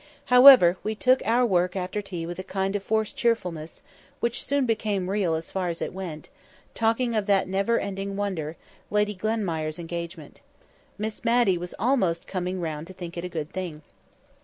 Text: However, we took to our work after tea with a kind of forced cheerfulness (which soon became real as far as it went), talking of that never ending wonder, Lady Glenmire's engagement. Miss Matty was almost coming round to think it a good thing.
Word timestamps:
However, 0.33 0.77
we 0.83 0.95
took 0.95 1.19
to 1.19 1.29
our 1.29 1.45
work 1.45 1.75
after 1.75 2.01
tea 2.01 2.25
with 2.25 2.39
a 2.39 2.43
kind 2.43 2.75
of 2.75 2.81
forced 2.81 3.15
cheerfulness 3.15 3.83
(which 4.19 4.43
soon 4.43 4.65
became 4.65 5.11
real 5.11 5.35
as 5.35 5.51
far 5.51 5.67
as 5.69 5.79
it 5.79 5.93
went), 5.93 6.29
talking 6.73 7.13
of 7.15 7.27
that 7.27 7.47
never 7.47 7.77
ending 7.77 8.15
wonder, 8.15 8.57
Lady 8.89 9.13
Glenmire's 9.13 9.77
engagement. 9.77 10.41
Miss 10.97 11.23
Matty 11.23 11.55
was 11.55 11.75
almost 11.77 12.25
coming 12.25 12.59
round 12.59 12.87
to 12.87 12.93
think 12.93 13.15
it 13.15 13.23
a 13.25 13.29
good 13.29 13.51
thing. 13.53 13.83